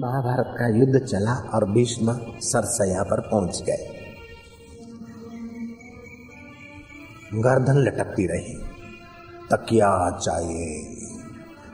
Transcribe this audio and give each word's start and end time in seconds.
महाभारत 0.00 0.54
का 0.58 0.68
युद्ध 0.68 0.98
चला 0.98 1.50
और 1.54 1.70
भीष्म 1.70 2.18
सरसया 2.38 3.02
पर 3.02 3.20
पहुँच 3.20 3.62
गए। 3.62 3.88
गर्दन 7.34 7.72
लटकती 7.72 8.26
रही। 8.26 8.54
तकिया 9.50 10.10
चाहिए 10.10 10.96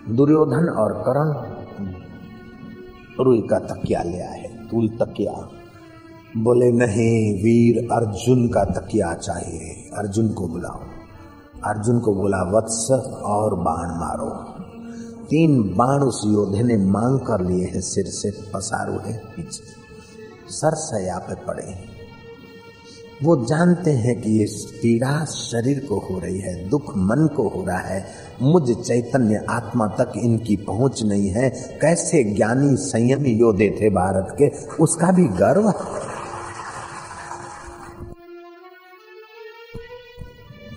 दुर्योधन 0.08 0.68
और 0.68 0.92
करण 0.92 1.32
रुई 3.24 3.40
का 3.40 3.58
तकिया 3.58 4.02
ले 4.02 4.20
आए। 4.20 4.42
तूल 4.70 4.88
तकिया। 4.88 5.48
बोले, 6.36 6.72
नहीं, 6.72 7.34
वीर 7.34 7.88
अर्जुन 7.92 8.48
का 8.48 8.64
तकिया 8.64 9.14
चाहिए। 9.14 9.90
अर्जुन 9.98 10.28
को 10.28 10.48
बुलाओ। 10.48 10.80
अर्जुन 11.64 12.00
को 12.00 12.14
बोला 12.14 12.42
वत्स 12.42 12.90
और 13.22 13.54
बाण 13.54 13.86
मारो। 13.88 14.51
तीन 15.32 15.62
बाण 15.62 16.00
उस 16.00 16.22
योद्धे 16.26 16.62
ने 16.62 16.76
मांग 16.76 17.20
कर 17.20 17.46
लिए 17.46 17.64
हैं, 17.64 17.80
सिर 17.80 18.04
से 18.04 18.30
पसारू 18.30 18.92
है, 18.92 19.18
पीछे। 19.18 19.64
सर 20.48 20.74
सया 20.74 21.18
पे 21.18 21.34
पड़े 21.34 21.66
हैं। 21.66 21.84
वो 23.22 23.46
जानते 23.46 23.90
हैं 23.90 24.22
कि 24.22 24.30
ये 24.30 24.46
पीड़ा 24.82 25.24
शरीर 25.24 25.86
को 25.88 25.98
हो 25.98 26.18
रही 26.18 26.38
है, 26.38 26.68
दुख 26.68 26.96
मन 26.96 27.28
को 27.36 27.48
हो 27.48 27.64
रहा 27.64 27.78
है। 27.78 28.06
मुझ 28.42 28.72
चैतन्य 28.72 29.44
आत्मा 29.50 29.86
तक 29.86 30.12
इनकी 30.16 30.56
पहुँच 30.56 31.02
नहीं 31.02 31.28
है। 31.28 31.78
कैसे 31.80 32.24
ज्ञानी, 32.24 32.76
संयमी 32.76 33.30
योद्धे 33.30 33.78
थे 33.80 33.90
भारत 33.90 34.36
के, 34.42 34.74
उसका 34.76 35.12
भी 35.12 35.24
गर्व। 35.24 35.72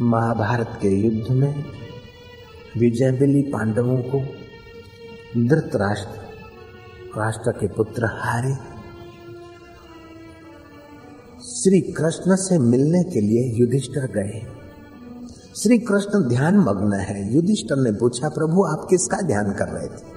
महाभारत 0.01 0.79
के 0.81 0.89
युद्ध 0.89 1.31
में 1.31 1.65
विजय 2.77 3.11
मिली 3.11 3.41
पांडवों 3.41 3.97
को 3.97 4.44
धृतराष्ट्र, 5.37 6.21
राष्ट्र 7.19 7.51
के 7.51 7.67
पुत्र 7.67 8.05
हारे। 8.05 8.55
श्री 11.45 11.81
कृष्ण 11.81 12.35
से 12.35 12.59
मिलने 12.59 13.03
के 13.03 13.21
लिए 13.21 13.53
युधिष्ठिर 13.55 14.03
गए। 14.03 14.47
श्री 15.55 15.77
कृष्ण 15.77 16.23
ध्यान 16.23 16.57
मग्न 16.57 16.93
है। 16.93 17.35
युधिष्ठिर 17.35 17.77
ने 17.77 17.91
पूछा, 17.91 18.29
प्रभु, 18.29 18.63
आप 18.63 18.87
किसका 18.89 19.21
ध्यान 19.21 19.53
कर 19.53 19.67
रहे 19.67 19.87
थे? 19.87 20.15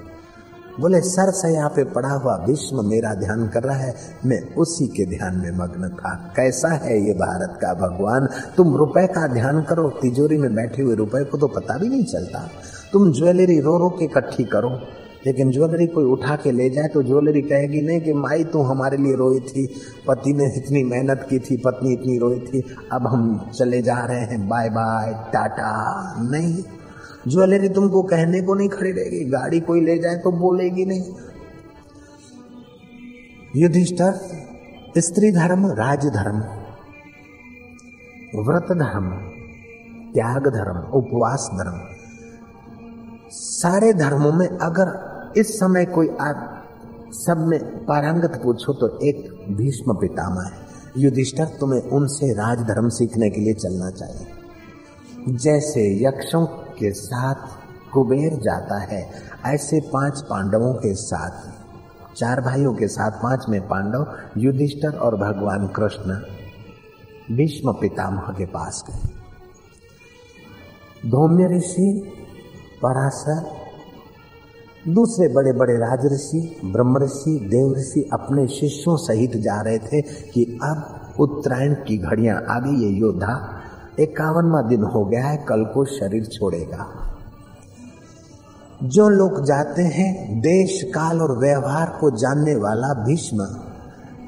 बोले, 0.80 1.00
सर 1.00 1.30
से 1.30 1.54
यहाँ 1.54 1.70
पे 1.70 1.84
पड़ा 1.84 2.10
हुआ 2.10 2.36
भीष्म 2.36 2.88
मेरा 2.88 3.14
ध्यान 3.14 3.48
कर 3.48 3.62
रहा 3.62 3.76
है। 3.76 3.94
मैं 4.26 4.54
उसी 4.54 4.86
के 4.86 5.06
ध्यान 5.06 5.36
में 5.36 5.50
मग्न 5.50 5.88
था। 5.88 6.32
कैसा 6.36 6.68
है 6.68 7.06
ये 7.06 7.12
भारत 7.12 7.58
का 7.62 7.74
भगवान? 7.74 8.28
तुम 8.56 8.76
रुपए 8.76 9.06
का 9.06 9.26
ध्यान 9.26 9.62
करो। 9.62 9.90
तिजोरी 9.90 10.38
में 10.38 10.54
बैठे 10.54 10.82
हुए 10.82 10.94
रुपए 10.94 11.24
को 11.24 11.38
तो 11.38 11.48
पता 11.48 11.78
भी 11.78 11.88
नहीं 11.88 12.04
चलता। 12.04 12.50
तुम 12.92 13.12
ज्वेलरी 13.12 13.60
रो 13.60 13.78
रो 13.78 13.90
के 13.90 14.04
इकट्ठी 14.04 14.44
करो। 14.44 14.80
लेकिन 15.28 15.50
ज्वेलरी 15.50 15.86
कोई 15.86 16.04
उठा 16.04 16.36
के 16.36 16.50
ले 16.50 16.70
जाए 16.70 16.88
तो 16.88 17.02
ज्वेलरी 17.02 17.42
कहेगी, 17.42 17.80
नहीं 17.80 18.00
कि 18.00 18.12
माई, 18.12 18.44
तू 18.44 18.62
हमारे 18.62 18.96
लिए 18.96 19.14
रोई 19.14 19.40
थी। 19.40 19.66
पति 20.06 20.32
ने 20.32 20.44
इतनी 20.56 20.84
मेहनत 20.84 21.26
की 21.30 21.38
थी, 21.38 21.56
पत्नी 21.56 21.92
इतनी 21.92 22.18
रोई 22.18 22.38
थी। 22.40 22.62
अब 22.92 23.06
हम 23.06 23.50
चले 23.58 23.82
जा 23.82 23.98
रहे 24.04 24.20
हैं। 24.20 24.48
Bye 24.48 24.68
bye, 24.68 25.12
ta ta. 25.32 25.70
नहीं। 26.30 26.62
ज्वेलरी 27.28 27.68
तुमको 27.68 28.02
कहने 28.02 28.42
को 28.42 28.54
नहीं 28.54 28.68
खड़ी 28.68 28.90
रहेगी 28.92 29.24
गाड़ी 29.24 29.60
कोई 29.60 29.80
ले 29.80 29.98
जाए 29.98 30.16
तो 30.16 30.32
बोलेगी 30.32 30.84
नहीं। 30.86 31.04
युधिष्ठर, 33.56 34.12
स्त्री 34.98 35.32
धर्म, 35.32 35.66
राज 35.66 36.06
धर्म, 36.06 36.38
व्रत 38.42 38.72
धर्म, 38.72 39.10
त्याग 40.14 40.48
धर्म, 40.48 40.78
उपवास 40.92 41.50
धर्म, 41.54 41.78
सारे 43.30 43.92
धर्मों 43.92 44.32
में 44.32 44.48
अगर 44.48 45.07
इस 45.36 45.58
समय 45.58 45.84
कोई 45.84 46.08
आप 46.08 46.54
सब 47.12 47.38
में 47.38 47.84
पारंगत 47.84 48.40
पूछो 48.42 48.72
तो 48.72 48.98
एक 48.98 49.46
भीष्म 49.50 49.94
पितामह 49.94 50.42
है। 50.42 50.66
युधिष्ठर, 50.96 51.44
तुम्हें 51.44 51.82
उनसे 51.82 52.32
राजधर्म 52.32 52.88
सीखने 52.88 53.30
के 53.30 53.40
लिए 53.40 53.54
चलना 53.54 53.90
चाहिए। 53.90 54.26
जैसे 55.28 56.04
यक्षों 56.04 56.46
के 56.46 56.90
साथ 56.92 57.34
कुबेर 57.92 58.34
जाता 58.34 58.78
है, 58.78 59.10
ऐसे 59.46 59.80
पाँच 59.80 60.20
पांडवों 60.20 60.74
के 60.74 60.94
साथ, 60.94 61.52
चार 62.16 62.40
भाइयों 62.40 62.74
के 62.74 62.88
साथ 62.88 63.10
पाँच 63.10 63.44
में 63.48 63.60
पांडव 63.68 64.16
युधिष्ठर 64.36 64.98
और 64.98 65.16
भगवान 65.16 65.66
कृष्ण 65.66 66.20
भीष्म 67.36 67.72
पितामह 67.72 68.34
के 68.38 68.46
पास 68.46 68.84
गए। 68.90 69.08
धौम्य 71.10 71.56
ऋषि, 71.56 72.12
पराशर 72.82 73.57
दूसरे 74.88 75.28
बड़े 75.28 75.52
बड़े 75.52 75.74
राज 75.74 76.06
ऋषि, 76.06 76.60
ब्रह्म 76.64 76.98
ऋषि, 76.98 77.48
देव 77.50 77.74
ऋषि 77.78 78.10
अपने 78.12 78.46
शिष्यों 78.46 78.96
सहित 78.96 79.36
जा 79.36 79.60
रहे 79.60 79.78
थे 79.78 80.00
कि 80.02 80.58
अब 80.62 81.00
उत्तरायण 81.20 81.74
की 81.74 81.98
घड़ियाँ 81.98 82.44
आ 82.50 82.58
गई 82.58 82.76
ये 82.76 82.88
योद्धा 82.88 83.54
इक्यावनवा 83.98 84.62
दिन 84.62 84.82
हो 84.82 85.04
गया 85.04 85.26
है, 85.26 85.36
कल 85.36 85.64
को 85.64 85.84
शरीर 85.84 86.24
छोड़ेगा। 86.24 86.86
जो 88.82 89.08
लोग 89.08 89.44
जाते 89.44 89.82
हैं, 89.82 90.40
देश, 90.40 90.82
काल 90.82 91.20
और 91.20 91.38
व्यवहार 91.38 91.98
को 92.00 92.10
जानने 92.10 92.54
वाला 92.54 93.04
भीष्म 93.04 93.38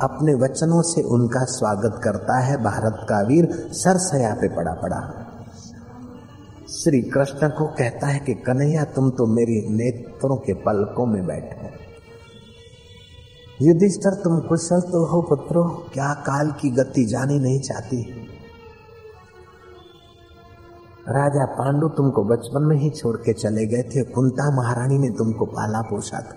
अपने 0.02 0.34
वचनों 0.34 0.82
से 0.82 1.02
उनका 1.02 1.44
स्वागत 1.44 2.00
करता 2.04 2.38
है। 2.38 2.64
भारत 2.64 3.06
का 3.08 3.20
वीर 3.22 3.48
सरसया 3.72 4.34
पे 4.34 4.48
पड़ा 4.48 4.72
पड़ा। 4.72 5.19
श्री 6.70 7.02
कृष्ण 7.02 7.48
को 7.48 7.66
कहता 7.66 8.06
है 8.06 8.18
कि, 8.18 8.34
कन्हैया, 8.34 8.84
तुम 8.84 9.10
तो 9.10 9.26
मेरी 9.26 9.68
नेत्रों 9.68 10.36
के 10.36 10.54
पलकों 10.54 11.06
में 11.06 11.26
बैठे 11.26 11.70
युधिष्ठर, 13.62 14.14
तुम 14.14 14.40
कुशल 14.40 14.80
तो 14.80 15.06
हो 15.06 15.22
पुत्रो, 15.22 15.86
क्या 15.92 16.14
काल 16.14 16.50
की 16.50 16.70
गति 16.70 17.04
जानी 17.04 17.38
नहीं 17.38 17.60
चाहती? 17.60 18.02
राजा 21.08 21.46
पांडु 21.46 21.88
तुमको 21.88 22.24
बचपन 22.24 22.62
में 22.62 22.76
ही 22.76 22.90
छोड़ 22.90 23.16
के 23.16 23.32
चले 23.32 23.66
गए 23.66 23.82
थे। 23.82 24.02
कुंता 24.02 24.56
महारानी 24.56 24.98
ने 24.98 25.10
तुमको 25.10 25.44
पाला 25.44 25.80
पोषा 25.80 26.20
था। 26.20 26.36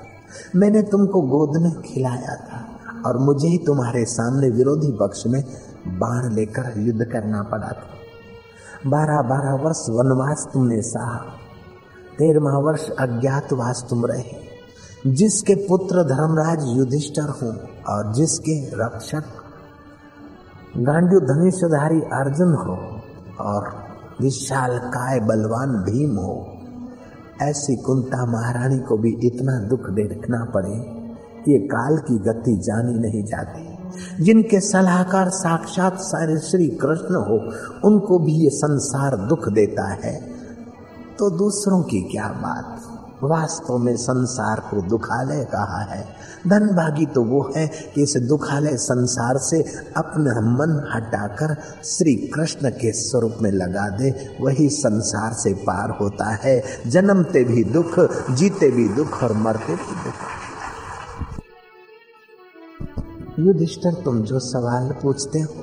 मैंने 0.56 0.82
तुमको 0.82 1.22
गोद 1.22 1.62
में 1.62 1.82
खिलाया 1.82 2.36
था 2.36 2.80
और 3.06 3.18
मुझे 3.18 3.48
ही 3.48 3.58
तुम्हारे 3.58 4.06
सामने 4.06 4.50
विरोधी 4.50 4.92
पक्ष 4.92 5.24
में 5.28 5.44
बाण 5.88 6.34
लेकर 6.34 6.74
युद्ध 6.78 7.04
करना 7.04 7.44
पड़ा 7.44 7.68
था। 7.68 8.03
बारह 8.88 9.22
बारह 9.22 9.54
वर्ष 9.54 9.86
वनवास 9.90 10.48
तुमने 10.54 10.82
सहा। 10.82 11.18
तेरहवा 12.20 12.58
वर्ष 12.60 12.90
अज्ञातवास 12.90 13.86
तुम 13.90 14.06
रहे। 14.06 14.44
जिसके 15.08 15.56
पुत्र 15.56 16.04
धर्मराज 16.04 16.78
युधिष्ठर 16.78 17.30
हो 17.30 17.50
और 17.94 18.14
जिसके 18.14 18.66
रक्षक 18.76 19.24
गांडू 20.78 21.20
धनुषधारी 21.20 22.02
अर्जुन 22.02 22.54
हो 22.54 22.78
और 23.40 23.74
विशाल 24.22 24.78
काय 24.78 25.20
बलवान 25.20 25.70
भीम 25.70 26.16
हो, 26.16 26.48
ऐसी 27.42 27.76
कुंता 27.76 28.26
महारानी 28.26 28.80
को 28.80 28.98
भी 28.98 29.10
इतना 29.24 29.60
दुख 29.60 29.90
देखना 29.90 30.46
पड़े 30.46 30.76
ये 31.52 31.60
काल 31.60 31.98
की 31.98 32.18
गति 32.20 32.56
जानी 32.58 32.94
नहीं 32.94 33.24
जाती। 33.24 33.73
जिनके 34.22 34.60
सलाहकार 34.60 35.30
साक्षात 35.30 35.98
सारे 36.00 36.38
श्री 36.38 36.68
कृष्ण 36.68 37.16
हो, 37.16 37.54
उनको 37.88 38.20
भी 38.20 38.32
ये 38.32 38.50
संसार 38.50 39.18
दुख 39.18 39.50
देता 39.50 39.90
है। 39.90 40.34
तो 41.20 41.30
दूसरों 41.30 41.82
की 41.82 42.02
क्या 42.02 42.28
बात? 42.28 42.80
वास्तव 43.24 43.78
में 43.78 43.98
संसार 43.98 44.60
को 44.60 44.82
दुखालय 44.82 45.44
कहा 45.44 45.82
है? 45.82 46.08
धनभागी 46.48 47.06
तो 47.06 47.24
वो 47.24 47.54
है 47.58 47.68
कि 47.68 48.04
इस 48.04 48.14
दुखालय 48.18 48.78
संसार 48.78 49.38
से 49.38 49.64
अपना 49.98 50.32
मन 50.32 50.92
हटाकर 50.96 51.56
श्री 51.86 52.16
कृष्ण 52.16 52.70
के 52.70 52.92
स्वरूप 52.92 53.36
में 53.42 53.52
लगा 53.52 53.90
दे, 53.90 54.38
वही 54.42 54.70
संसार 54.70 55.34
से 55.34 55.54
पार 55.54 55.90
होता 56.02 56.26
है। 56.26 56.64
जन्मते 56.88 57.44
भी 57.44 57.64
दुख, 57.64 58.00
जीते 58.32 58.72
भी 58.72 58.90
दुख 58.90 59.24
और 59.24 59.34
मरते 59.34 59.76
भी 59.76 59.96
दुख। 59.96 60.33
युधिष्ठर, 63.40 63.94
तुम 63.94 64.22
जो 64.22 64.40
सवाल 64.40 64.90
पूछते 65.04 65.40
हो, 65.40 65.54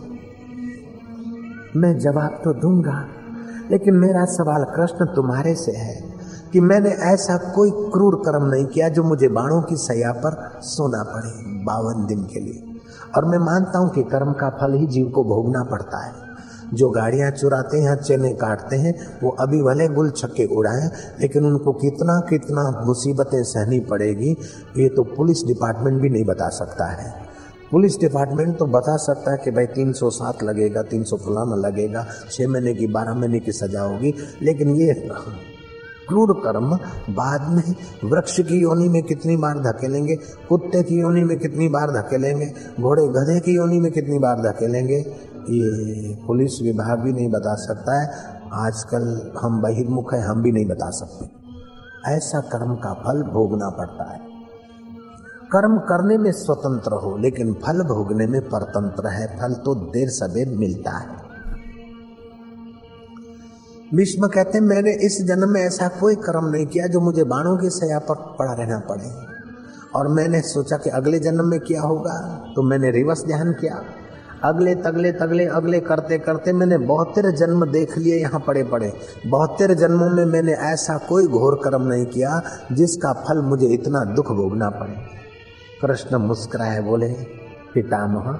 मैं 1.76 1.98
जवाब 1.98 2.40
तो 2.44 2.52
दूँगा, 2.52 3.04
लेकिन 3.70 3.94
मेरा 3.94 4.24
सवाल 4.24 4.64
कृष्ण 4.76 5.04
तुम्हारे 5.06 5.54
से 5.54 5.72
है 5.72 5.94
कि 6.52 6.60
मैंने 6.60 6.90
ऐसा 6.90 7.36
कोई 7.54 7.70
क्रूर 7.70 8.16
कर्म 8.16 8.46
नहीं 8.46 8.64
किया 8.64 8.88
जो 8.88 9.02
मुझे 9.02 9.28
बाणों 9.28 9.60
की 9.62 9.76
सया 9.76 10.12
पर 10.12 10.60
सोना 10.62 11.02
पड़े 11.02 11.30
बावन 11.64 12.06
दिन 12.06 12.24
के 12.24 12.40
लिए। 12.40 12.80
और 13.16 13.24
मैं 13.24 13.38
मानता 13.38 13.78
हूँ 13.78 13.90
कि 13.90 14.02
कर्म 14.02 14.32
का 14.32 14.50
फल 14.50 14.74
ही 14.74 14.86
जीव 14.86 15.08
को 15.08 15.24
भोगना 15.24 15.62
पड़ता 15.64 16.04
है। 16.06 16.28
जो 16.74 16.90
गाड़ियाँ 16.90 17.30
चुराते 17.30 17.78
हैं, 17.78 17.96
चेने 17.96 18.32
काटते 18.32 18.76
हैं, 18.76 18.94
वो 19.22 19.30
अभी 19.30 19.62
भले 19.62 19.88
गुल 19.88 20.10
छक्के 20.10 20.46
उड़ाए, 20.56 20.90
लेकिन 21.20 21.46
उनको 21.46 21.72
कितना 21.72 22.20
कितना 22.20 22.84
मुसीबतें 22.86 23.42
सहनी 23.44 23.80
पड़ेगी, 23.80 24.36
ये 24.76 24.88
तो 24.88 25.02
पुलिस 25.16 25.46
डिपार्टमेंट 25.46 26.00
भी 26.02 26.08
नहीं 26.08 26.24
बता 26.24 26.48
सकता 26.48 26.86
है। 26.86 27.29
पुलिस 27.70 27.98
डिपार्टमेंट 28.00 28.56
तो 28.58 28.66
बता 28.66 28.96
सकता 28.96 29.30
है 29.30 29.38
कि 29.44 29.50
भाई 29.50 29.66
307 29.66 30.42
लगेगा 30.42 30.82
300 30.82 31.16
फलाना 31.16 31.56
लगेगा 31.56 32.06
छः 32.30 32.48
महीने 32.48 32.74
की, 32.74 32.86
बारह 32.86 33.14
महीने 33.14 33.40
की 33.40 33.52
सजा 33.52 33.82
होगी। 33.82 34.14
लेकिन 34.42 34.74
ये 34.76 34.94
क्रूर 36.08 36.32
कर्म 36.44 36.76
बाद 37.14 37.48
में 37.48 37.74
वृक्ष 38.04 38.40
की 38.40 38.60
योनि 38.60 38.88
में 38.88 39.02
कितनी 39.02 39.36
बार 39.36 39.58
धकेलेंगे, 39.58 40.16
कुत्ते 40.48 40.82
की 40.82 40.98
योनि 41.00 41.24
में 41.24 41.38
कितनी 41.38 41.68
बार 41.68 41.90
धकेलेंगे, 41.90 42.46
घोड़े 42.80 43.06
गधे 43.08 43.40
की 43.40 43.54
योनि 43.54 43.80
में 43.80 43.92
कितनी 43.92 44.18
बार 44.18 44.40
धकेलेंगे, 44.40 44.98
ये 45.50 46.14
पुलिस 46.26 46.62
विभाग 46.62 46.98
भी 46.98 47.12
नहीं 47.12 47.28
बता 47.30 47.54
सकता 47.54 48.00
है। 48.00 48.08
आजकल 48.52 49.32
हम 49.42 49.60
बहिर्मुख 49.62 50.14
है, 50.14 50.20
हम 50.22 50.42
भी 50.42 50.52
नहीं 50.52 50.66
बता 50.66 50.90
सकते। 50.90 51.30
ऐसा 52.12 52.40
कर्म 52.40 52.74
का 52.74 52.92
फल 52.94 53.22
भोगना 53.22 53.70
पड़ता 53.70 54.12
है। 54.12 54.29
कर्म 55.52 55.78
करने 55.78 56.18
में 56.18 56.32
स्वतंत्र 56.32 56.92
हो, 56.92 57.16
लेकिन 57.16 57.52
फल 57.54 57.82
भोगने 57.82 58.26
में 58.26 58.40
परतंत्र 58.40 59.06
है। 59.06 59.26
फल 59.38 59.52
तो 59.52 59.74
देर 59.74 60.08
सवेर 60.08 60.48
मिलता 60.48 60.90
है। 60.90 61.06
भीष्म 63.94 64.26
कहते 64.26 64.58
हैं, 64.58 64.64
मैंने 64.64 64.92
इस 64.92 65.24
जन्म 65.24 65.48
में 65.48 65.60
ऐसा 65.60 65.88
कोई 65.88 66.14
कर्म 66.14 66.48
नहीं 66.48 66.66
किया 66.66 66.86
जो 66.86 67.00
मुझे 67.00 67.24
बाणों 67.24 67.56
की 67.56 67.70
सया 67.70 67.98
पर 67.98 68.14
पड़ा 68.38 68.52
रहना 68.52 68.78
पड़े। 68.78 69.30
और 69.94 70.08
मैंने 70.08 70.40
सोचा 70.40 70.76
कि 70.76 70.90
अगले 70.90 71.18
जन्म 71.18 71.44
में 71.44 71.60
क्या 71.60 71.82
होगा 71.82 72.44
तो 72.56 72.62
मैंने 72.62 72.90
रिवर्स 72.90 73.24
ध्यान 73.24 73.52
किया। 73.52 73.82
अगले, 74.44 74.74
तगले 74.74 75.12
तगले, 75.12 75.46
अगले, 75.46 75.80
करते 75.80 76.18
करते 76.18 76.52
मैंने 76.52 76.78
बहुतेर 76.78 77.30
जन्म 77.30 77.66
देख 77.66 77.98
लिए 77.98 78.16
यहाँ 78.16 78.40
पड़े 78.40 78.62
पड़े 78.64 78.92
बहुतेर 79.26 79.74
जन्मों 79.74 80.10
में 80.10 80.24
मैंने 80.24 80.52
ऐसा 80.52 80.98
कोई 80.98 81.26
घोर 81.26 81.60
कर्म 81.64 81.82
नहीं 81.82 82.06
किया 82.06 82.42
जिसका 82.72 83.12
फल 83.12 83.42
मुझे 83.42 83.66
इतना 83.66 84.04
दुख 84.04 84.32
भोगना 84.32 84.70
पड़े। 84.70 85.19
कृष्ण 85.82 86.16
मुस्कुराए, 86.18 86.80
बोले, 86.80 87.08
पितामह, 87.74 88.38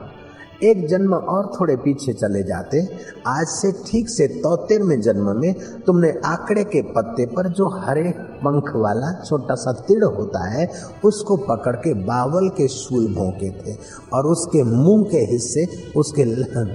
एक 0.62 0.86
जन्म 0.88 1.14
और 1.14 1.46
थोड़े 1.50 1.76
पीछे 1.76 2.12
चले 2.12 2.42
जाते। 2.42 2.80
आज 3.26 3.46
से 3.46 3.70
ठीक 3.86 4.08
से 4.08 4.26
तौतेरवें 4.42 5.00
जन्म 5.00 5.30
में 5.40 5.54
तुमने 5.86 6.10
आंकड़े 6.24 6.64
के 6.64 6.82
पत्ते 6.92 7.26
पर 7.26 7.48
जो 7.48 7.68
हरे 7.78 8.10
पंख 8.42 8.72
वाला 8.76 9.12
छोटा 9.24 9.54
सा 9.54 9.72
तिड़ 9.88 10.04
होता 10.04 10.46
है, 10.50 10.68
उसको 11.04 11.36
पकड़ 11.36 11.76
के 11.76 11.94
बावल 12.04 12.48
के 12.48 12.68
शूल 12.68 13.06
भोंके 13.14 13.50
थे 13.50 13.76
और 14.12 14.26
उसके 14.26 14.62
मुँह 14.62 15.04
के 15.04 15.24
हिस्से, 15.32 15.66
उसके 15.96 16.24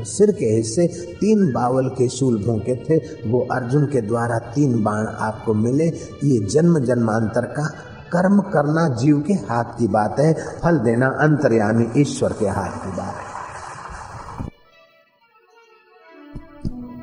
सिर 0.06 0.32
के 0.32 0.46
हिस्से 0.46 0.88
तीन 1.20 1.52
बावल 1.54 1.90
के 1.90 2.10
शूल 2.10 2.44
भोंके 2.44 2.76
थे। 2.76 3.02
वो 3.32 3.48
अर्जुन 3.52 3.86
के 3.86 4.02
द्वारा 4.02 4.40
तीन 4.56 4.84
बाण 4.84 5.06
आपको 5.06 5.54
मिले। 5.54 5.88
ये 6.24 6.40
जन्म 6.46 6.80
जन्मांतर 6.80 7.42
का 7.42 7.74
कर्म 8.13 8.40
करना 8.42 8.88
जीव 8.88 9.24
के 9.28 9.34
हाथ 9.34 9.63
की 9.63 9.88
बात 9.88 10.19
है, 10.19 10.34
फल 10.63 10.80
देना 10.80 11.07
अंतर्यामी 11.07 11.88
ईश्वर 11.98 12.34
के 12.34 12.48
हाथ 12.48 12.69
की 12.69 12.92
बात 12.92 13.16
है। 13.16 13.36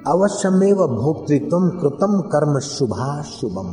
अवश्यमेव 0.06 0.76
भोक्तृत्व 0.76 1.80
कृतम 1.80 2.20
कर्म 2.20 2.58
शुभा 2.58 3.22
शुभम 3.22 3.68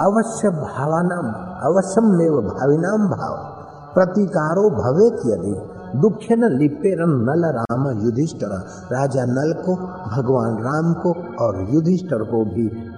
अवश्य 0.00 0.48
भावानाम 0.48 1.26
अवश्यमेव 1.72 2.32
भाविनाम 2.32 3.08
भाव। 3.08 3.54
प्रतिकारो 3.94 4.70
भवेत 4.70 5.12
यदि 5.12 5.54
दुखे 5.98 6.36
न 6.36 6.44
लिपे 6.44 6.94
नल 6.98 7.44
राम 7.56 8.04
युधिष्ठर। 8.04 8.66
राजा 8.92 9.24
नल 9.24 9.52
को, 9.66 9.76
भगवान 10.10 10.56
राम 10.58 10.94
को 10.94 11.36
और 11.44 11.68
युधिष्ठर 11.70 12.22
को 12.22 12.44
भी 12.44 12.93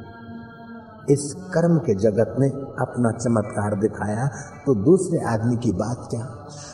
इस 1.11 1.33
कर्म 1.55 1.79
के 1.79 1.95
जगत 1.95 2.35
ने 2.39 2.49
अपना 2.81 3.11
चमत्कार 3.13 3.75
दिखाया 3.75 4.27
तो 4.67 4.75
दूसरे 4.75 5.19
आदमी 5.25 5.57
की 5.57 5.73
बात 5.73 6.07
क्या? 6.11 6.21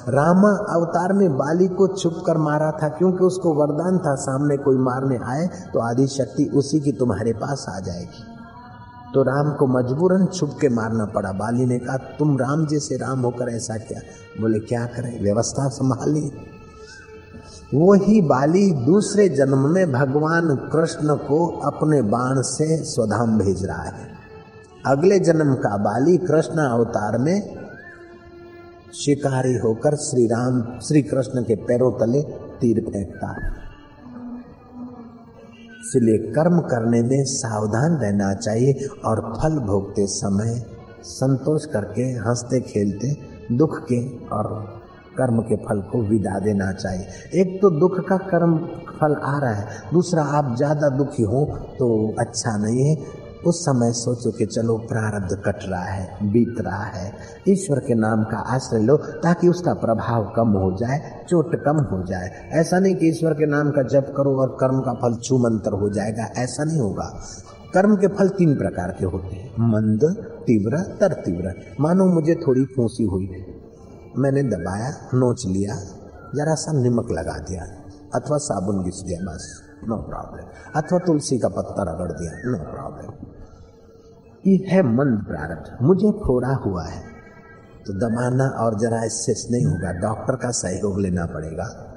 रामा 0.09 0.51
अवतार 0.71 1.13
में 1.13 1.37
बाली 1.39 1.69
को 1.69 1.87
छुप 1.89 2.23
कर 2.27 2.39
मारा 2.39 2.71
था, 2.73 2.89
क्योंकि 2.89 3.25
उसको 3.25 3.55
वरदान 3.55 3.99
था 3.99 4.15
सामने 4.15 4.57
कोई 4.57 4.77
मारने 4.79 5.19
आए 5.27 5.47
तो 5.73 5.81
आदि 5.81 6.07
शक्ति 6.09 6.45
उसी 6.55 6.81
की 6.81 6.93
तुम्हारे 6.93 7.33
पास 7.33 7.67
आ 7.69 7.79
जाएगी। 7.81 8.25
तो 9.15 9.23
राम 9.23 9.53
को 9.53 9.67
मजबूरन 9.67 10.27
छुप 10.27 10.57
के 10.61 10.69
मारना 10.69 11.05
पड़ा। 11.07 11.33
बाली 11.33 11.65
ने 11.67 11.79
कहा, 11.79 11.97
तुम 12.19 12.37
राम 12.39 12.67
जैसे 12.67 12.97
राम 12.97 13.21
होकर 13.21 13.49
ऐसा 13.49 13.77
क्या? 13.79 14.01
बोले, 14.41 14.59
क्या 14.59 14.85
करें? 14.87 15.23
व्यवस्था 15.23 15.69
संभाली। 15.69 16.31
वो 17.75 17.93
ही 17.95 18.21
बाली 18.23 18.71
दूसरे 18.87 19.29
जन्म 19.29 19.69
में 19.69 19.93
भगवान 19.93 20.57
कृष्ण 20.73 21.15
को 21.19 21.47
अपने 21.65 22.01
बाण 22.03 22.41
से 22.43 22.77
स्वधाम 22.85 23.39
भेज 23.39 23.65
रहा 23.65 23.83
है। 23.83 24.12
अगले 24.85 25.19
जन्म 25.19 25.55
का 25.55 25.77
बाली 25.77 26.17
कृष्ण 26.19 26.59
अवतार 26.61 27.17
में 27.19 27.37
शिकारी 28.95 29.55
होकर 29.55 29.97
श्री 29.97 30.27
राम 30.27 30.61
श्री 30.79 31.03
कृष्ण 31.03 31.43
के 31.43 31.55
पैरों 31.65 31.91
तले 31.93 32.23
तीर 32.61 32.81
फेंकता। 32.85 33.31
इसलिए 35.81 36.19
कर्म 36.33 36.59
करने 36.65 37.03
में 37.03 37.25
सावधान 37.27 37.97
रहना 37.97 38.33
चाहिए 38.35 38.89
और 39.05 39.21
फल 39.33 39.59
भोगते 39.61 40.07
समय 40.09 40.55
संतोष 41.05 41.65
करके 41.67 42.11
हँसते, 42.21 42.61
खेलते, 42.63 43.15
दुख 43.57 43.81
के 43.83 44.03
और 44.29 44.53
कर्म 45.19 45.41
के 45.43 45.57
फल 45.65 45.81
को 45.93 46.03
विदा 46.03 46.39
देना 46.41 46.73
चाहिए। 46.73 47.41
एक 47.41 47.59
तो 47.63 47.71
दुख 47.71 47.99
का 48.09 48.17
कर्म, 48.29 48.59
फल 48.93 49.15
आ 49.15 49.39
रहा 49.39 49.53
है, 49.53 49.67
दूसरा 49.93 50.23
आप 50.33 50.55
ज़्यादा 50.57 50.89
दुखी 50.97 51.23
हो 51.25 51.45
तो 51.79 52.15
अच्छा 52.19 52.57
नहीं 52.59 52.87
है। 52.87 53.21
उस 53.47 53.65
समय 53.65 53.93
सोचो 53.93 54.31
कि 54.31 54.47
चलो, 54.47 54.79
प्रारब्ध 54.79 55.43
कट 55.47 55.59
रहा 55.69 55.85
है, 55.85 56.33
बीत 56.33 56.55
रहा 56.61 56.85
है। 56.85 57.13
ईश्वर 57.49 57.79
के 57.79 57.95
नाम 57.95 58.25
का 58.25 58.37
आश्रय 58.37 58.83
लो, 58.83 58.97
ताकि 58.97 59.49
उसका 59.49 59.75
प्रभाव 59.75 60.33
कम 60.37 60.49
हो 60.49 60.77
जाए, 60.77 61.25
चोट 61.29 61.65
कम 61.65 61.77
हो 61.77 62.03
जाए। 62.07 62.51
ऐसा 62.53 62.79
नहीं 62.79 62.95
कि 62.95 63.09
ईश्वर 63.09 63.33
के 63.33 63.47
नाम 63.47 63.71
का 63.71 63.83
जप 63.83 64.15
करो 64.17 64.37
और 64.37 64.57
कर्म 64.61 64.81
का 64.81 64.93
फल 64.93 65.15
छूमंतर 65.15 65.73
हो 65.73 65.91
जाएगा, 65.91 66.25
ऐसा 66.25 66.65
नहीं 66.65 66.81
होगा। 66.81 67.23
कर्म 67.75 67.97
के 67.97 68.07
फल 68.07 68.29
तीन 68.29 68.55
प्रकार 68.55 68.97
के 68.99 69.05
होते 69.05 69.37
हैं, 69.37 69.53
मंद, 69.53 70.05
तीव्र 70.47 70.79
तर 70.79 71.13
तीव्र 71.13 71.55
मानो 71.81 72.05
मुझे 72.05 72.35
थोड़ी 72.35 72.65
फूसी 72.65 73.05
हुई 73.05 73.45
मैंने 74.19 74.43
दबाया, 74.43 74.91
नोच 75.15 75.47
लिया, 75.47 75.75
जरा 76.35 76.55
सा 76.55 76.73
निमक 76.73 77.11
लगा 77.11 77.39
दिया, 77.39 77.63
अथवा 78.15 78.37
साबुन 78.37 78.85
घिस 78.85 78.95
दिया, 78.95 79.33
बस, 79.33 79.63
नो 79.89 79.97
प्रॉब्लम। 79.97 80.45
अथवा 80.81 80.99
तुलसी 80.99 81.39
का 81.39 81.49
पत्ता 81.49 81.83
रगड़ 81.83 82.13
दिया, 82.13 82.33
नो 82.47 82.59
प्रॉब्लम। 82.59 83.32
ये 84.47 84.65
है 84.69 84.83
मंद 84.83 85.25
प्रारब्ध। 85.29 85.87
मुझे 85.87 86.11
फोड़ा 86.11 86.55
हुआ 86.55 86.85
है। 86.85 87.03
तो 87.87 87.93
दबाना 87.93 88.49
और 88.49 88.79
जरा 88.79 89.05
इससे 89.05 89.53
नहीं 89.53 89.67
होगा। 89.67 89.93
डॉक्टर 89.93 90.37
का 90.37 90.51
सहयोग 90.51 91.01
लेना 91.01 91.27
पड़ेगा। 91.27 91.89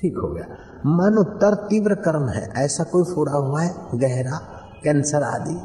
ठीक 0.00 0.14
हो 0.16 0.28
गया। 0.28 0.44
मानो 0.86 1.22
तर 1.22 1.54
तीव्र 1.54 1.94
कर्म 1.94 2.28
है। 2.28 2.52
ऐसा 2.56 2.84
कोई 2.84 3.02
फोड़ा 3.02 3.32
हुआ 3.32 3.62
है? 3.62 3.74
गहरा, 3.94 4.40
कैंसर 4.84 5.22
आदि? 5.22 5.56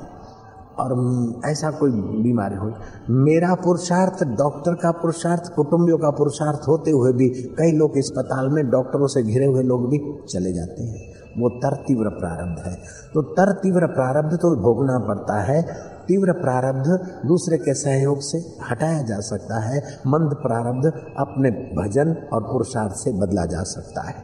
और 0.80 1.34
ऐसा 1.46 1.72
कोई 1.72 1.92
बीमारी 1.92 2.56
हुई? 2.56 2.74
मेरा 3.10 3.56
पुरुषार्थ, 3.56 4.24
डॉक्टर 4.24 4.74
का 4.74 4.92
पुरुषार्थ, 4.92 5.54
कुटुंबियों 5.54 5.98
का 5.98 6.10
पुरुषार्थ 6.10 6.68
होते 6.68 6.92
हुए 6.92 7.14
भी 7.14 7.30
कई 7.30 7.72
लोग 7.72 7.98
अस्पताल 7.98 8.50
में 8.50 8.70
डॉक्टरों 8.70 9.08
से 9.08 9.24
घिरे 9.24 9.46
हुए 9.46 9.64
लोग 9.64 9.90
भी 9.90 10.28
चले 10.30 10.54
जाते 10.54 10.84
हैं। 10.84 11.19
वो 11.40 11.50
तर 11.50 11.76
तीव्र 11.76 12.10
प्रारब्ध 12.10 12.68
है। 12.68 12.76
तो 13.14 13.22
तर 13.22 13.52
तीव्र 13.52 13.88
प्रारब्ध 13.88 14.36
तो 14.36 14.56
भोगना 14.56 15.00
पड़ता 15.08 15.42
है। 15.42 15.62
तीव्र 16.08 16.32
प्रारब्ध 16.32 16.88
दूसरे 17.28 17.58
के 17.58 17.74
सहयोग 17.74 18.22
से 18.22 18.38
हटाया 18.70 19.02
जा 19.02 19.20
सकता 19.20 19.60
है। 19.60 19.80
मंद 20.08 20.34
प्रारब्ध 20.34 20.86
अपने 21.18 21.52
भजन 21.52 22.16
और 22.34 22.42
पुरुषार्थ 22.44 22.94
से 22.94 23.12
बदला 23.12 23.46
जा 23.46 23.64
सकता 23.64 24.08
है। 24.10 24.16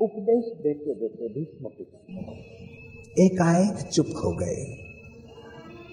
उपदेश 0.00 0.44
देते 0.62 0.94
देते 0.94 1.28
भीष्म 1.28 1.66
एकाएक 3.24 3.88
चुप 3.92 4.06
हो 4.24 4.30
गए 4.36 4.64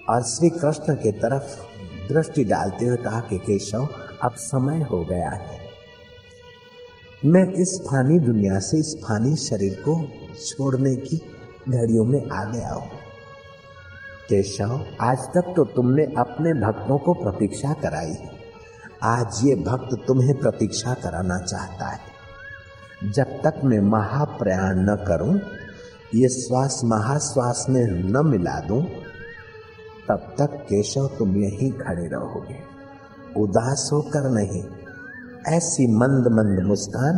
और 0.10 0.22
श्री 0.22 0.50
कृष्ण 0.50 0.94
के 0.94 1.12
तरफ़ 1.12 1.56
दृष्टि 2.14 2.44
डालते 2.44 2.86
हुए 2.86 2.98
कहा 2.98 3.20
कि 3.20 3.38
केशव 3.38 3.88
अब 4.24 4.32
समय 4.32 4.82
हो 4.92 5.06
गया 5.06 5.30
है। 5.30 5.63
मैं 7.26 7.54
इस 7.54 7.82
फानी 7.88 8.20
दुनिया 8.20 8.60
से 8.60 8.78
इस 8.78 8.96
फानी 9.04 9.36
शरीर 9.36 9.74
को 9.90 10.12
छोड़ने 10.46 10.96
की 10.96 11.18
घड़ियों 11.70 12.06
में 12.06 12.30
आ 12.30 12.44
गया 12.44 12.74
हूँ। 12.74 12.88
केशव, 14.30 14.86
आज 15.02 15.18
तक 15.18 15.54
तो 15.56 15.66
तुमने 15.66 16.04
अपने 16.04 16.54
भक्तों 16.54 16.98
को 16.98 17.14
प्रतीक्षा 17.14 17.74
कराई 17.74 18.10
है। 18.10 18.32
आज 19.04 19.42
ये 19.44 19.56
भक्त 19.56 20.06
तुम्हें 20.08 20.38
प्रतीक्षा 20.38 20.94
कराना 20.94 21.38
चाहता 21.38 21.88
है। 21.88 22.00
जब 23.12 23.26
तक 23.26 23.62
मैं 23.64 23.80
महाप्रयाण 23.80 24.80
न 24.80 24.96
करूँ, 24.96 25.40
ये 26.16 26.30
श्वास 26.30 26.82
महाश्वास 26.86 27.66
में 27.70 27.86
न 27.86 28.26
मिला 28.26 28.60
दूँ, 28.60 28.84
तब 30.08 30.36
तक 30.38 30.66
केशव 30.70 31.16
तुम 31.20 31.38
यहीं 31.38 31.72
खड़े 31.72 32.08
रहोगे। 32.08 32.56
उदास 33.38 33.90
होकर 33.94 34.30
नहीं 34.30 34.64
ऐसी 35.48 35.88
मंद 35.88 36.28
मंद 36.28 36.64
मुस्कान 36.64 37.16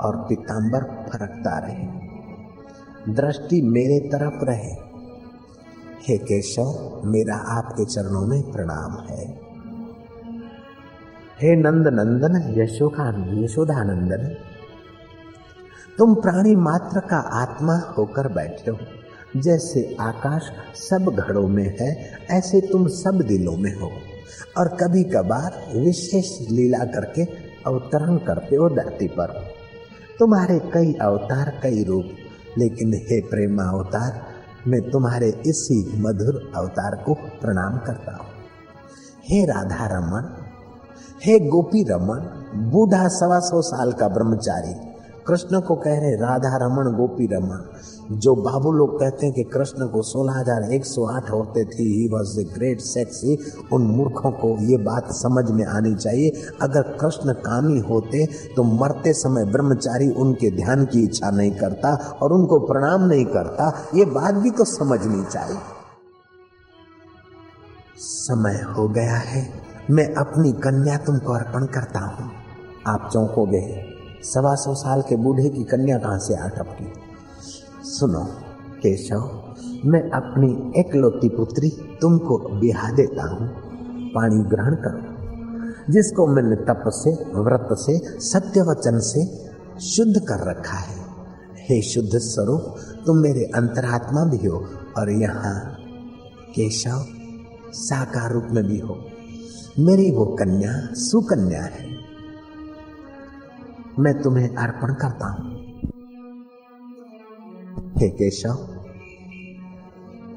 और 0.00 0.16
पीताम्बर 0.16 0.82
फरकता 0.82 1.58
रहे। 1.58 2.06
दृष्टि 3.14 3.62
मेरे 3.62 4.00
तरफ़ 4.00 4.44
रहे। 4.44 4.86
हे 6.08 6.18
केशव, 6.18 7.00
मेरा 7.04 7.34
आपके 7.34 7.84
चरणों 7.84 8.26
में 8.26 8.52
प्रणाम 8.52 9.06
है। 9.10 9.40
हे 11.42 11.56
नंद 11.56 11.88
नंदन 11.88 12.60
यशोका 12.60 13.30
यशोदानंदन, 13.38 14.36
तुम 15.98 16.14
प्राणी 16.14 16.56
मात्र 16.56 17.00
का 17.00 17.16
आत्मा 17.16 17.76
होकर 17.78 18.32
बैठे 18.32 18.70
हो। 18.70 18.78
जैसे 19.36 19.96
आकाश 20.00 20.42
सब 20.74 21.04
घड़ों 21.04 21.48
में 21.48 21.76
है, 21.80 22.18
ऐसे 22.30 22.60
तुम 22.60 22.88
सब 22.88 23.20
दिलों 23.28 23.56
में 23.56 23.80
हो। 23.80 23.90
और 24.58 24.68
कभी 24.68 25.04
कभार 25.04 25.64
विशेष 25.76 26.50
लीला 26.50 26.84
करके 26.84 27.45
अवतरण 27.66 28.16
करते 28.18 28.56
हो 28.56 28.68
धरती 28.68 29.08
पर। 29.08 29.32
तुम्हारे 30.18 30.58
कई 30.74 30.92
अवतार, 31.02 31.52
कई 31.62 31.84
रूप, 31.84 32.04
लेकिन 32.58 32.94
हे 33.02 33.20
प्रेम 33.20 33.58
अवतार, 33.62 34.22
मैं 34.66 34.80
तुम्हारे 34.90 35.28
इसी 35.46 35.78
मधुर 35.98 36.40
अवतार 36.56 36.96
को 36.96 37.14
प्रणाम 37.14 37.78
करता 37.78 38.16
हूँ। 38.16 38.26
हे 39.24 39.44
राधा 39.44 39.86
रमन 39.86 40.34
हे 41.24 41.38
गोपी 41.48 41.82
रमन 41.82 42.24
बूढ़ा 42.70 43.06
सवा 43.10 43.38
सौ 43.40 43.60
साल 43.62 43.92
का 43.92 44.08
ब्रह्मचारी, 44.08 44.74
कृष्ण 45.26 45.60
को 45.60 45.74
कह 45.76 45.98
रहे 46.00 46.14
राधा 46.16 46.56
रमन 46.56 46.92
गोपी 46.96 47.26
रमन 47.26 47.64
जो 48.08 48.34
बाबू 48.36 48.70
लोग 48.72 48.98
कहते 49.00 49.26
हैं 49.26 49.34
कि 49.34 49.42
कृष्ण 49.44 49.86
को 49.88 50.02
सोलह 50.04 50.32
हज़ार 50.32 50.72
एक 50.72 50.84
सौ 50.86 51.04
आठ 51.08 51.30
औरतें 51.30 51.64
थी 51.66 51.84
he 51.84 52.06
was 52.08 52.38
a 52.40 52.44
great 52.46 52.80
sexy 52.80 53.36
उन 53.72 53.82
मूर्खों 53.86 54.30
को 54.32 54.50
ये 54.64 54.76
बात 54.84 55.10
समझ 55.12 55.44
में 55.50 55.64
आनी 55.66 55.94
चाहिए। 55.94 56.30
अगर 56.62 56.82
कृष्ण 56.96 57.32
कामी 57.42 57.78
होते 57.82 58.24
तो 58.56 58.62
मरते 58.74 59.12
समय 59.14 59.44
ब्रह्मचारी 59.46 60.08
उनके 60.16 60.50
ध्यान 60.56 60.84
की 60.84 61.02
इच्छा 61.04 61.30
नहीं 61.30 61.50
करता 61.52 61.94
और 62.22 62.32
उनको 62.32 62.58
प्रणाम 62.66 63.04
नहीं 63.04 63.24
करता, 63.26 63.72
ये 63.94 64.04
बात 64.06 64.34
भी 64.34 64.50
तो 64.50 64.64
समझनी 64.66 65.24
चाहिए। 65.24 65.58
समय 67.98 68.60
हो 68.76 68.88
गया 68.90 69.16
है, 69.16 69.42
मैं 69.90 70.06
अपनी 70.16 70.52
कन्या 70.60 70.96
तुमको 71.06 71.32
अर्पण 71.32 71.66
करता 71.74 72.00
हूँ। 72.00 72.30
आप 72.86 73.08
चौंकोगे, 73.12 73.62
सवा 74.24 74.54
सौ 74.56 74.74
साल 74.76 75.02
के 75.02 75.16
बूढ़े 75.18 75.48
की 75.48 75.64
कन्या 75.66 75.98
कहाँ 75.98 76.18
से 76.18 76.34
आ 76.36 76.48
टपकी 76.50 76.92
सुनो, 77.86 78.24
केशव, 78.82 79.54
मैं 79.84 80.10
अपनी 80.10 80.80
एकलौती 80.80 81.28
पुत्री 81.28 81.70
तुमको 82.00 82.38
बिहा 82.38 82.90
देता 82.90 83.30
हूँ। 83.30 83.48
पानी 84.12 84.44
ग्रहण 84.44 84.74
करो, 84.74 85.92
जिसको 85.92 86.26
मैंने 86.26 86.56
तप 86.56 86.84
से, 86.86 87.10
व्रत 87.24 87.68
से 87.72 88.20
सत्य 88.20 88.62
वचन 88.62 88.98
से 88.98 89.50
शुद्ध 89.80 90.20
कर 90.28 90.50
रखा 90.50 90.76
है। 90.76 90.96
हे 91.58 91.82
शुद्ध 91.82 92.18
स्वरूप, 92.18 92.76
तुम 93.06 93.16
मेरे 93.16 93.44
अंतरात्मा 93.44 94.24
भी 94.24 94.46
हो 94.46 94.64
और 94.98 95.10
यहाँ 95.10 95.76
केशव 96.54 97.04
साकार 97.72 98.32
रूप 98.32 98.46
में 98.50 98.64
भी 98.64 98.78
हो। 98.78 98.98
मेरी 99.78 100.10
वो 100.10 100.24
कन्या, 100.24 100.94
सुकन्या 100.94 101.62
है। 101.62 101.96
मैं 103.98 104.22
तुम्हें 104.22 104.56
अर्पण 104.56 104.94
करता 104.94 105.26
हूँ। 105.26 105.55
हे 107.98 108.08
केशव, 108.08 108.56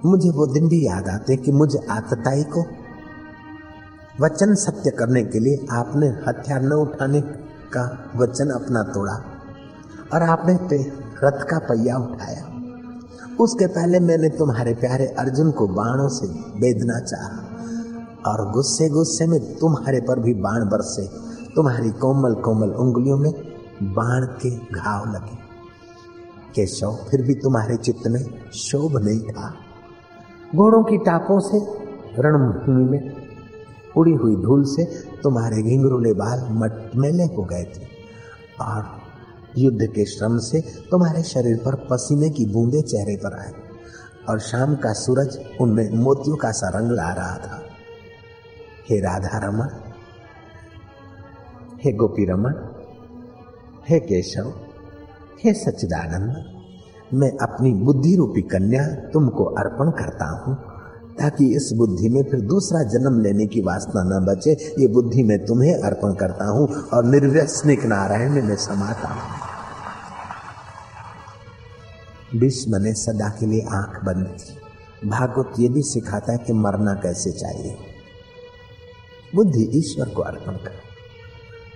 मुझे 0.05 0.29
वो 0.29 0.45
दिन 0.47 0.67
भी 0.67 0.77
याद 0.85 1.07
आते 1.07 1.35
कि 1.37 1.51
मुझे 1.51 1.79
आतताई 1.91 2.43
को 2.53 2.61
वचन 4.21 4.53
सत्य 4.55 4.91
करने 4.91 5.23
के 5.23 5.39
लिए 5.39 5.65
आपने 5.71 6.07
हथियार 6.27 6.61
न 6.61 6.73
उठाने 6.73 7.21
का 7.73 7.83
वचन 8.15 8.49
अपना 8.49 8.83
तोड़ा 8.93 9.15
और 10.13 10.23
आपने 10.23 10.77
रथ 11.23 11.43
का 11.43 11.59
पहिया 11.59 11.97
उठाया। 11.97 12.43
उसके 13.39 13.67
पहले 13.67 13.99
मैंने 13.99 14.29
तुम्हारे 14.29 14.73
प्यारे 14.75 15.05
अर्जुन 15.19 15.51
को 15.51 15.67
बाणों 15.73 16.07
से 16.09 16.27
बेदना 16.59 16.99
चाहा 16.99 18.31
और 18.31 18.51
गुस्से 18.51 18.89
गुस्से 18.89 19.27
में 19.27 19.39
तुम्हारे 19.55 19.99
पर 20.01 20.19
भी 20.19 20.33
बाण 20.39 20.69
बरसे। 20.69 21.05
तुम्हारी 21.55 21.91
कोमल 21.99 22.33
कोमल 22.41 22.71
उंगलियों 22.77 23.17
में 23.17 23.31
बाण 23.93 24.25
के 24.41 24.55
घाव 24.75 25.11
लगे। 25.13 25.38
केशव, 26.55 26.97
फिर 27.11 27.21
भी 27.21 27.33
तुम्हारे 27.33 27.77
चित्त 27.77 28.07
में 28.07 28.51
शोभ 28.51 28.97
नहीं 28.97 29.19
था। 29.19 29.55
घोड़ों 30.55 30.83
की 30.83 30.97
टापों 30.97 31.39
से, 31.39 31.59
रणभूमि 32.21 32.83
में, 32.83 33.15
उड़ी 33.97 34.11
हुई 34.11 34.35
धूल 34.35 34.63
से 34.63 34.85
तुम्हारे 35.23 35.61
घिंगरुले 35.61 36.13
बाल 36.13 36.47
मटमेले 36.51 37.23
हो 37.23 37.43
गए 37.43 37.63
थे। 37.63 37.87
और 38.61 38.99
युद्ध 39.57 39.81
के 39.81 40.05
श्रम 40.05 40.37
से 40.37 40.61
तुम्हारे 40.61 41.23
शरीर 41.23 41.57
पर 41.57 41.75
पसीने 41.75 42.29
की 42.29 42.45
बूंदे 42.45 42.81
चेहरे 42.81 43.15
पर 43.15 43.39
आए 43.39 43.53
और 44.29 44.39
शाम 44.39 44.75
का 44.75 44.93
सूरज 44.93 45.39
उनमें 45.61 45.89
मोतियों 45.89 46.35
का 46.35 46.51
सा 46.51 46.69
रंग 46.69 46.91
ला 46.91 47.13
रहा 47.13 47.37
था। 47.37 47.61
हे 48.89 48.99
राधा 48.99 49.37
रमन 49.37 49.69
हे 51.85 51.93
गोपी 51.93 52.25
रमन 52.25 52.53
हे 53.89 53.99
केशव 53.99 54.53
हे 55.43 55.53
सच्चिदानंद, 55.53 56.33
मैं 57.13 57.29
अपनी 57.37 57.73
बुद्धि 57.73 58.15
रूपी 58.15 58.41
कन्या 58.41 58.87
तुमको 59.13 59.43
अर्पण 59.43 59.91
करता 59.91 60.25
हूँ, 60.25 60.55
ताकि 61.15 61.55
इस 61.55 61.71
बुद्धि 61.73 62.09
में 62.09 62.23
फिर 62.23 62.41
दूसरा 62.41 62.83
जन्म 62.83 63.21
लेने 63.21 63.45
की 63.47 63.61
वासना 63.61 64.03
न 64.03 64.25
बचे। 64.25 64.51
ये 64.51 64.87
बुद्धि 64.87 65.23
मैं 65.23 65.45
तुम्हें 65.45 65.73
अर्पण 65.73 66.13
करता 66.13 66.45
हूँ 66.49 66.67
और 66.67 67.05
निर्व्यसनिक 67.05 67.85
नारायण 67.85 68.31
में 68.31 68.41
मैं 68.41 68.55
समाता 68.55 69.07
हूँ। 69.07 69.21
भीष्म 72.39 72.75
ने 72.75 72.93
सदा 72.93 73.29
के 73.29 73.45
लिए 73.45 73.61
आँख 73.61 74.05
बंद 74.05 74.27
की 74.27 75.09
भागवत 75.09 75.53
ये 75.59 75.69
भी 75.69 75.81
सिखाता 75.81 76.31
है 76.31 76.37
कि 76.37 76.53
मरना 76.53 76.93
कैसे 76.93 77.31
चाहिए। 77.31 77.77
बुद्धि 79.35 79.69
ईश्वर 79.73 80.09
को 80.09 80.21
अर्पण 80.21 80.53
करो। 80.53 80.88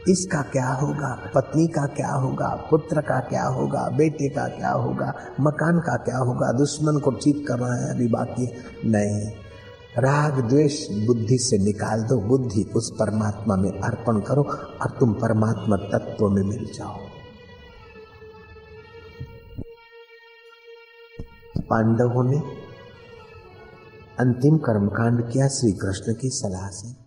इसका 0.09 0.41
क्या 0.41 0.67
होगा? 0.67 1.31
पत्नी 1.35 1.67
का 1.67 1.85
क्या 1.85 2.11
होगा? 2.11 2.67
पुत्र 2.71 3.01
का 3.01 3.19
क्या 3.19 3.43
होगा? 3.43 3.89
बेटे 3.89 4.29
का 4.29 4.47
क्या 4.47 4.71
होगा? 4.71 5.13
मकान 5.39 5.79
का 5.79 5.95
क्या 5.95 6.17
होगा? 6.17 6.51
दुश्मन 6.51 6.99
को 6.99 7.11
ठीक 7.11 7.47
करना 7.47 7.73
है 7.73 7.95
अभी 7.95 8.07
बाकी? 8.07 8.51
नहीं। 8.85 9.31
राग, 9.97 10.39
द्वेष, 10.49 10.87
बुद्धि 11.07 11.37
से 11.37 11.57
निकाल 11.57 12.03
दो। 12.03 12.17
बुद्धि 12.17 12.63
उस 12.75 12.91
परमात्मा 12.99 13.55
में 13.55 13.79
अर्पण 13.81 14.19
करो 14.19 14.43
और 14.81 14.97
तुम 14.99 15.13
परमात्मा 15.13 15.77
तत्व 15.77 16.29
में 16.29 16.43
मिल 16.43 16.65
जाओ। 16.65 16.97
पांडवों 21.59 22.23
ने 22.23 22.37
अंतिम 24.19 24.57
कर्मकांड 24.57 25.31
किया 25.31 25.47
श्री 25.47 25.71
कृष्ण 25.71 26.13
की 26.13 26.29
सलाह 26.29 26.69
से। 26.69 27.02